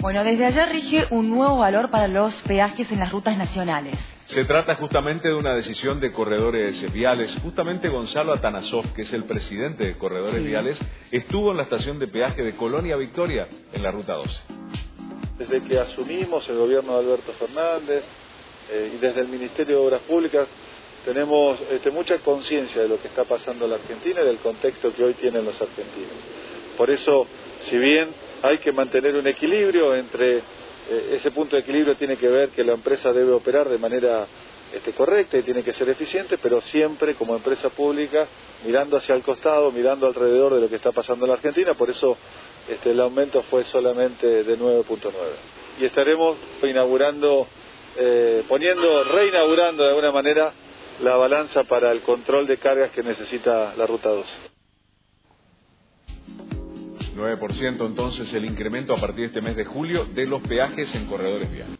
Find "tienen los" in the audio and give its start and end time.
25.14-25.60